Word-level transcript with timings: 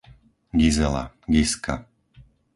Gizela, 0.53 1.13
Gizka 1.29 1.85